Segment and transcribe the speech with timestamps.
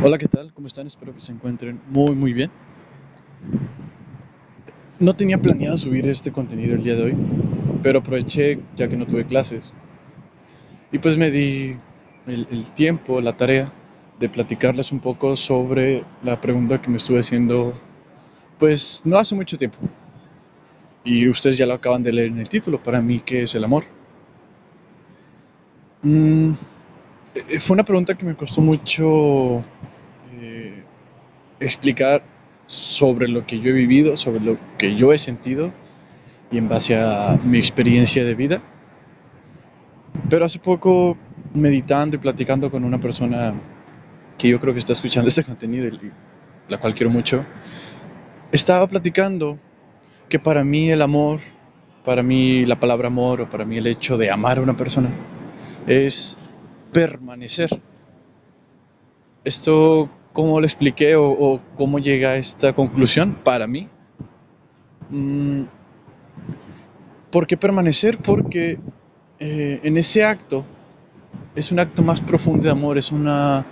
[0.00, 0.52] Hola, ¿qué tal?
[0.54, 0.86] ¿Cómo están?
[0.86, 2.52] Espero que se encuentren muy, muy bien.
[5.00, 7.16] No tenía planeado subir este contenido el día de hoy,
[7.82, 9.72] pero aproveché ya que no tuve clases.
[10.92, 11.74] Y pues me di
[12.28, 13.72] el, tiempo, la tarea
[14.20, 17.74] de platicarles un poco sobre la pregunta que me estuve haciendo,
[18.60, 19.78] pues no hace mucho tiempo.
[21.02, 23.64] Y ustedes ya lo acaban de leer en el título, para mí, ¿qué es el
[23.64, 23.82] amor?
[26.04, 26.77] Mm, eh,
[27.58, 29.64] fue una pregunta que me costó mucho
[30.40, 30.82] eh,
[31.60, 32.22] explicar
[32.66, 35.72] sobre lo que yo he vivido, sobre lo que yo he sentido
[36.50, 38.62] y en base a mi experiencia de vida.
[40.28, 41.16] Pero hace poco,
[41.54, 43.54] meditando y platicando con una persona
[44.36, 46.12] que yo creo que está escuchando este contenido y
[46.68, 47.44] la cual quiero mucho,
[48.52, 49.58] estaba platicando
[50.28, 51.40] que para mí el amor,
[52.04, 55.08] para mí la palabra amor o para mí el hecho de amar a una persona
[55.86, 56.38] es
[56.92, 57.80] permanecer.
[59.44, 63.34] Esto, ¿cómo lo expliqué o, cómo llega a esta conclusión?
[63.44, 63.88] Para mí,
[65.10, 65.62] mmm,
[67.30, 68.18] ¿por qué permanecer?
[68.18, 68.78] Porque
[69.38, 70.64] eh, en ese acto
[71.54, 73.64] es un acto más profundo de amor, es una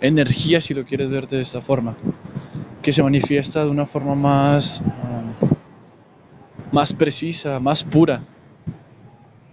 [0.00, 1.96] energía, si lo quieres ver de esta forma,
[2.82, 8.22] que se manifiesta de una forma más, uh, más precisa, más pura.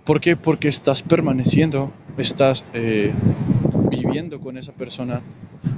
[0.05, 0.35] ¿Por qué?
[0.35, 3.13] Porque estás permaneciendo, estás eh,
[3.89, 5.21] viviendo con esa persona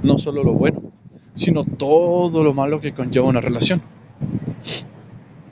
[0.02, 0.92] no solo lo bueno,
[1.34, 3.82] sino todo lo malo que conlleva una relación.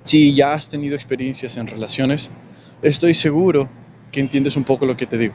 [0.02, 2.30] Si ya has tenido experiencias en relaciones,
[2.82, 3.68] estoy seguro
[4.10, 5.34] que entiendes un poco lo que te digo.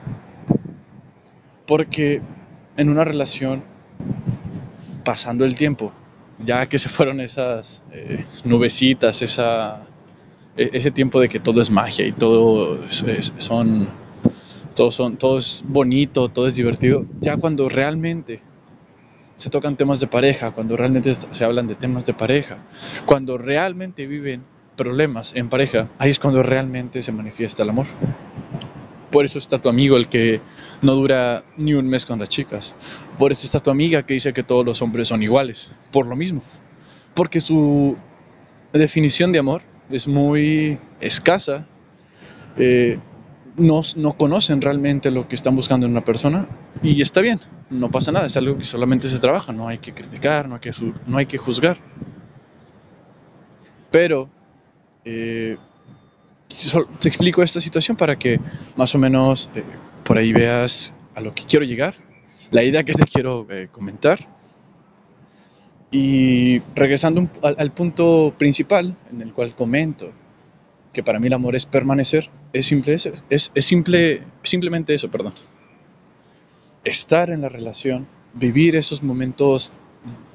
[1.65, 2.21] Porque
[2.77, 3.63] en una relación,
[5.03, 5.91] pasando el tiempo,
[6.43, 9.81] ya que se fueron esas eh, nubecitas, esa,
[10.57, 13.87] e, ese tiempo de que todo es magia y todo son,
[14.75, 18.41] todo, son, todo es bonito, todo es divertido, ya cuando realmente
[19.35, 22.57] se tocan temas de pareja, cuando realmente se hablan de temas de pareja,
[23.05, 24.43] cuando realmente viven
[24.75, 27.87] problemas en pareja, ahí es cuando realmente se manifiesta el amor.
[29.11, 30.41] Por eso está tu amigo el que
[30.81, 32.75] no dura ni un mes con las chicas.
[33.17, 35.71] Por eso está tu amiga que dice que todos los hombres son iguales.
[35.91, 36.41] Por lo mismo.
[37.13, 37.97] Porque su
[38.73, 41.65] definición de amor es muy escasa.
[42.57, 42.99] Eh,
[43.57, 46.47] no, no, conocen realmente lo que están buscando en una persona
[46.83, 47.39] y está bien,
[47.69, 50.61] no pasa nada, es algo que solamente se trabaja, no hay que criticar, no hay
[50.61, 50.71] que,
[51.07, 51.77] no hay que juzgar.
[53.91, 54.29] Pero
[55.05, 55.57] eh,
[56.99, 58.39] te explico esta situación para que
[58.75, 59.63] más o menos eh,
[60.03, 61.95] por ahí veas a lo que quiero llegar,
[62.51, 64.27] la idea que te quiero eh, comentar.
[65.91, 70.11] Y regresando al, al, punto principal en el cual comento
[70.95, 75.33] que para mí el amor es permanecer, es, simple es, es simple, simplemente eso, perdón.
[76.85, 79.73] Estar en la relación, vivir esos momentos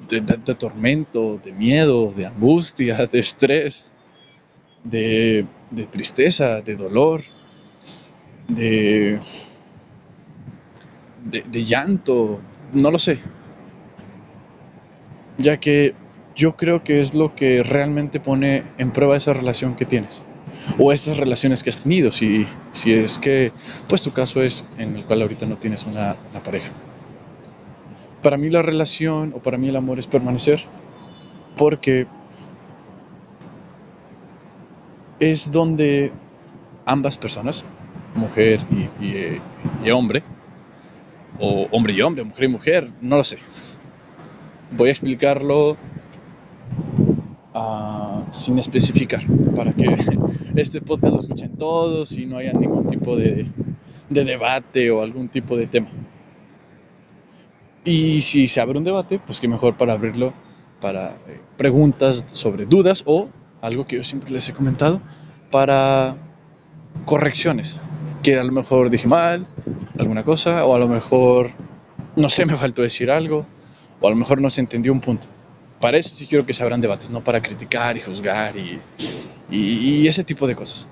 [0.09, 3.87] de, de, tormento, de miedo, de angustia, de estrés,
[4.85, 7.23] de, de tristeza, de dolor,
[8.49, 9.21] de,
[11.25, 12.43] de, llanto,
[12.75, 13.19] no lo sé.
[15.39, 15.95] Ya que
[16.37, 20.23] yo creo que es lo que realmente pone en prueba esa relación que tienes.
[20.79, 23.53] O estas relaciones que has tenido, si, si es que,
[23.89, 26.71] pues tu caso es en el cual ahorita no tienes una, pareja.
[28.23, 30.61] Para mí la relación o para mí el amor es permanecer
[31.57, 32.07] porque
[35.19, 36.13] es donde
[36.87, 37.65] ambas personas,
[38.15, 39.41] mujer y,
[39.87, 40.23] y, hombre,
[41.39, 43.39] o hombre y hombre, mujer y mujer, no lo sé.
[44.73, 45.77] Voy a explicarlo
[47.55, 49.23] uh, sin especificar
[49.55, 49.95] para que
[50.57, 53.47] este podcast lo escuchen todos y no haya ningún tipo de,
[54.09, 55.89] de debate o algún tipo de tema.
[57.85, 60.33] Y si se abre un debate, pues que mejor para abrirlo
[60.81, 63.29] para eh, preguntas sobre dudas o
[63.63, 65.01] algo que yo siempre les he comentado,
[65.51, 66.17] para
[67.05, 67.79] correcciones,
[68.23, 69.47] que a lo mejor dije mal,
[69.99, 71.51] alguna cosa, o a lo mejor,
[72.17, 73.47] no sé, me faltó decir algo,
[74.01, 75.27] o a lo mejor no se entendió un punto.
[75.81, 80.25] Para eso sí quiero que se abran debates, no para criticar y juzgar y, ese
[80.25, 80.89] tipo de cosas.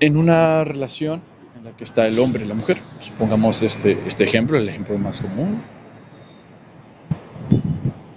[0.00, 1.22] En una relación
[1.56, 4.98] en la que está el hombre y la mujer, supongamos este, este ejemplo, el ejemplo
[4.98, 5.62] más común,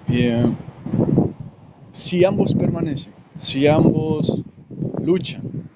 [0.09, 0.51] eh,
[1.91, 4.41] si ambos permanecen, si ambos
[5.03, 5.69] luchan,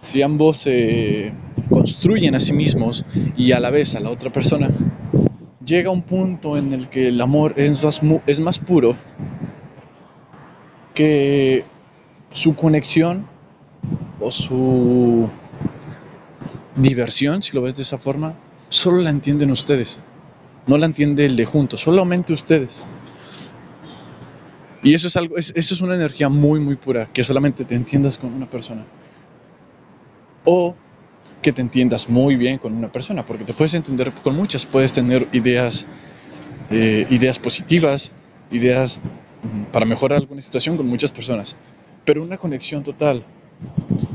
[0.00, 1.32] si ambos se
[1.70, 3.04] construyen a sí mismos
[3.36, 4.70] y a la vez a la otra persona,
[5.68, 8.96] llega un punto en el que el amor es más, puro
[10.94, 11.64] que
[12.30, 13.26] su conexión
[14.20, 15.28] o su
[16.74, 18.34] diversión, si lo ves de esa forma,
[18.68, 20.00] solo la entienden ustedes.
[20.66, 22.84] no la entiende el de juntos, solamente ustedes.
[24.82, 28.18] Y eso es algo, eso es una energía muy, muy pura, que solamente te entiendas
[28.18, 28.84] con una persona.
[30.44, 30.74] O
[31.42, 34.92] que te entiendas muy bien con una persona, porque te puedes entender con muchas, puedes
[34.92, 35.86] tener ideas,
[36.70, 38.10] eh, ideas positivas,
[38.50, 39.02] ideas
[39.42, 41.56] mm, para mejorar alguna situación con muchas personas,
[42.04, 43.24] pero una conexión total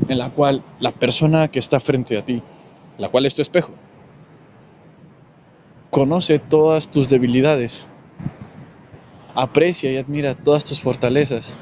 [0.08, 2.42] en la cual la persona que está frente a ti,
[2.98, 3.72] la cual es tu espejo,
[5.90, 7.86] conoce todas tus debilidades,
[9.34, 11.54] aprecia y admira todas tus fortalezas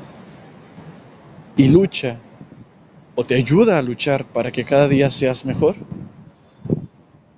[1.56, 2.18] y lucha
[3.14, 5.76] o te ayuda a luchar para que cada día seas mejor,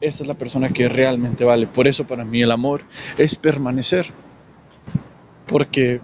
[0.01, 1.67] esa es la persona que realmente vale.
[1.67, 2.83] Por eso para mí el amor
[3.17, 4.07] es permanecer.
[5.47, 6.01] Porque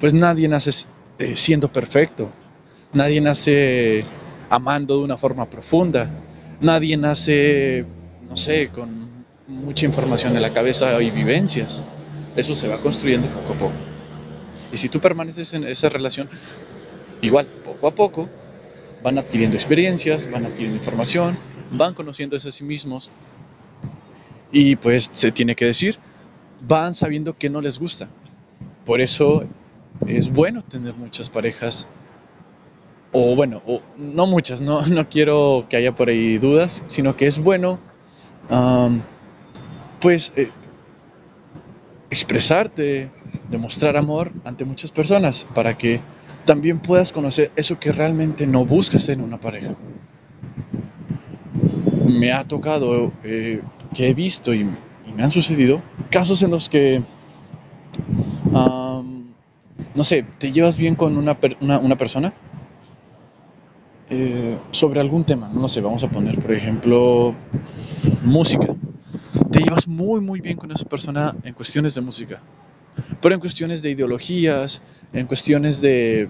[0.00, 0.86] pues nadie nace
[1.18, 2.32] eh, siendo perfecto.
[2.94, 4.04] Nadie nace
[4.48, 6.10] amando de una forma profunda.
[6.60, 7.84] Nadie nace,
[8.28, 11.82] no sé, con mucha información en la cabeza y vivencias.
[12.34, 13.74] Eso se va construyendo poco a poco.
[14.72, 16.30] Y si tú permaneces en esa relación,
[17.20, 18.28] igual, poco a poco,
[19.02, 21.38] van adquiriendo experiencias, van adquiriendo información,
[21.70, 23.10] van conociéndose a sí mismos
[24.50, 25.98] y pues se tiene que decir,
[26.60, 28.08] van sabiendo que no les gusta.
[28.84, 29.44] Por eso
[30.06, 31.86] es bueno tener muchas parejas,
[33.12, 37.26] o bueno, o no muchas, no, no quiero que haya por ahí dudas, sino que
[37.26, 37.78] es bueno
[40.00, 40.50] pues eh,
[42.12, 43.10] expresarte,
[43.50, 45.98] demostrar amor ante muchas personas para que
[46.44, 49.74] también puedas conocer eso que realmente no buscas en una pareja.
[52.06, 53.62] Me ha tocado, eh,
[53.94, 54.68] que he visto y,
[55.16, 57.02] me han sucedido casos en los que,
[58.52, 62.32] no sé, te llevas bien con una, una, una persona
[64.08, 67.34] eh, sobre algún tema, no sé, vamos a poner, por ejemplo,
[68.24, 68.74] música.
[69.52, 72.40] Te llevas muy, muy bien con esa persona en cuestiones de música
[73.20, 74.82] pero en cuestiones de ideologías,
[75.12, 76.28] en cuestiones de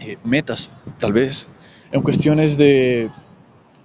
[0.00, 1.48] eh, metas, tal vez,
[1.92, 3.10] en cuestiones de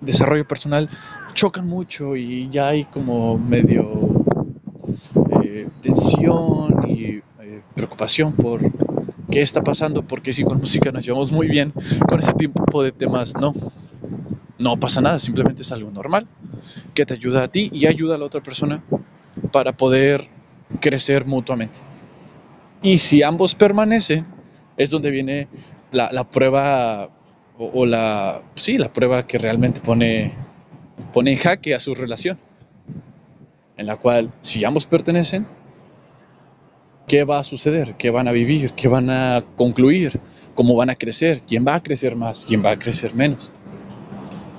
[0.02, 0.90] desarrollo personal,
[1.34, 4.24] chocan mucho y ya hay como medio
[5.44, 8.62] eh, tensión y eh, preocupación por
[9.32, 11.74] qué está pasando, porque si con música nos llevamos muy bien,
[12.08, 13.54] con ese tipo de temas no.
[14.58, 16.28] No pasa nada, simplemente es algo normal
[16.94, 18.84] que te ayuda a ti y ayuda a la otra persona
[19.52, 20.28] para poder
[20.80, 21.80] crecer mutuamente.
[22.82, 24.26] Y si ambos permanecen,
[24.78, 25.48] es donde viene
[25.92, 27.10] la, la prueba
[27.58, 30.34] o, la, sí, la prueba que realmente pone,
[31.14, 32.38] pone en jaque a su relación.
[33.78, 35.46] En la cual, si ambos pertenecen,
[37.08, 37.96] ¿qué va a suceder?
[37.98, 38.72] ¿Qué van a vivir?
[38.72, 40.20] ¿Qué van a concluir?
[40.54, 41.42] ¿Cómo van a crecer?
[41.46, 42.46] ¿Quién va a crecer más?
[42.46, 43.52] ¿Quién va a crecer menos?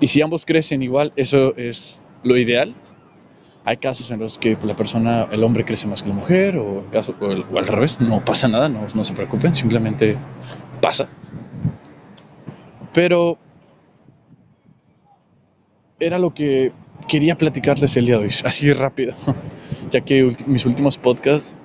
[0.00, 2.74] Y si ambos crecen igual, eso es lo ideal.
[3.64, 6.84] Hay casos en los que la persona, el hombre crece más que la mujer, o,
[6.92, 10.16] caso, o, el, al revés, no pasa nada, no, no se preocupen, simplemente
[10.80, 11.08] pasa.
[12.94, 13.38] Pero
[15.98, 16.72] era lo que
[17.08, 19.14] quería platicarles el día de hoy, así rápido,
[19.90, 21.56] ya que mis últimos podcasts,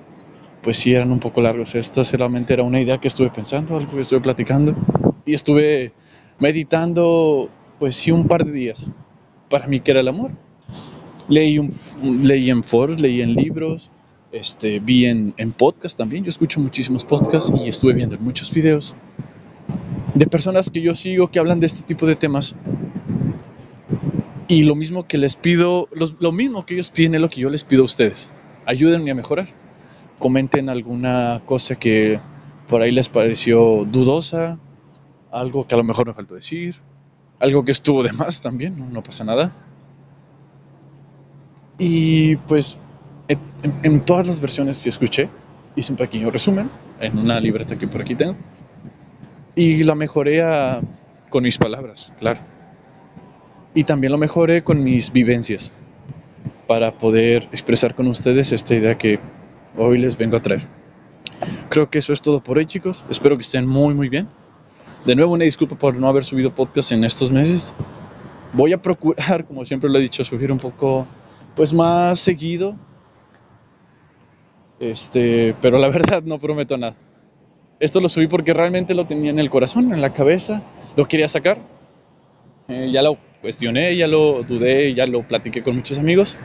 [0.62, 1.74] pues sí eran un poco largos.
[1.74, 4.74] Esta solamente era una idea que estuve pensando, algo que estuve platicando,
[5.24, 5.92] y estuve
[6.38, 7.48] meditando,
[7.82, 8.86] pues sí, un par de días.
[9.50, 10.30] Para mí, ¿qué era el amor?
[11.26, 11.74] Leí, un,
[12.22, 13.90] leí en foros, leí en libros,
[14.30, 16.22] este, vi en, en podcast también.
[16.22, 18.94] Yo escucho muchísimos podcasts y estuve viendo muchos videos
[20.14, 22.54] de personas que yo sigo que hablan de este tipo de temas.
[24.46, 25.88] Y lo mismo que les pido,
[26.20, 28.30] lo mismo que ellos piden es lo que yo les pido a ustedes.
[28.64, 29.48] Ayúdenme a mejorar.
[30.20, 32.20] Comenten alguna cosa que
[32.68, 34.60] por ahí les pareció dudosa,
[35.32, 36.76] algo que a lo mejor me faltó decir,
[37.42, 39.50] algo que estuvo de más también, no, pasa nada.
[41.76, 42.78] Y pues
[43.26, 45.28] en, todas las versiones que escuché,
[45.74, 46.70] hice un pequeño resumen
[47.00, 48.36] en una libreta que por aquí tengo.
[49.56, 50.40] Y la mejoré
[51.30, 52.40] con mis palabras, claro.
[53.74, 55.72] Y también lo mejoré con mis vivencias
[56.68, 59.18] para poder expresar con ustedes esta idea que
[59.76, 60.62] hoy les vengo a traer.
[61.70, 63.04] Creo que eso es todo por hoy, chicos.
[63.10, 64.28] Espero que estén muy, muy bien.
[65.04, 67.74] De nuevo, una disculpa por no haber subido podcast en estos meses.
[68.52, 71.06] Voy a procurar, como siempre lo he dicho, subir un poco
[71.56, 72.76] pues más seguido.
[74.78, 76.94] Este, pero la verdad no prometo nada.
[77.80, 80.62] Esto lo subí porque realmente lo tenía en el corazón, en la cabeza,
[80.96, 81.58] lo quería sacar.
[82.68, 86.36] Eh, ya lo cuestioné, ya lo dudé, ya lo platiqué con muchos amigos,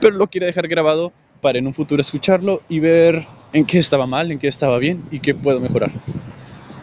[0.00, 4.06] pero lo quería dejar grabado para en un futuro escucharlo y ver en qué estaba
[4.06, 5.90] mal, en qué estaba bien y qué puedo mejorar.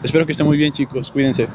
[0.02, 1.48] Espero que estén muy bien chicos, cuídense.